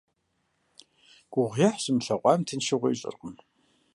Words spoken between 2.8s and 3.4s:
ищӀэркъым.